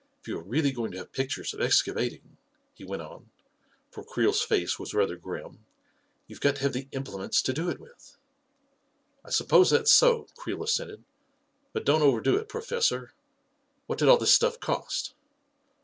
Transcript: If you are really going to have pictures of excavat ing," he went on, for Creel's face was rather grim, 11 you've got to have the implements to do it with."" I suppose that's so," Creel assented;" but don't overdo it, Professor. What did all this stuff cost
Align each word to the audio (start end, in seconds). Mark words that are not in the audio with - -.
If 0.19 0.27
you 0.27 0.39
are 0.39 0.43
really 0.43 0.71
going 0.71 0.91
to 0.93 0.97
have 0.97 1.11
pictures 1.11 1.53
of 1.53 1.59
excavat 1.61 2.11
ing," 2.11 2.37
he 2.73 2.83
went 2.83 3.03
on, 3.03 3.29
for 3.91 4.03
Creel's 4.03 4.41
face 4.41 4.79
was 4.79 4.95
rather 4.95 5.15
grim, 5.15 5.43
11 5.59 5.65
you've 6.25 6.41
got 6.41 6.55
to 6.55 6.63
have 6.63 6.73
the 6.73 6.87
implements 6.91 7.39
to 7.43 7.53
do 7.53 7.69
it 7.69 7.79
with."" 7.79 8.17
I 9.23 9.29
suppose 9.29 9.69
that's 9.69 9.93
so," 9.93 10.25
Creel 10.35 10.63
assented;" 10.63 11.03
but 11.71 11.85
don't 11.85 12.01
overdo 12.01 12.35
it, 12.37 12.49
Professor. 12.49 13.13
What 13.85 13.99
did 13.99 14.07
all 14.09 14.17
this 14.17 14.33
stuff 14.33 14.59
cost 14.59 15.13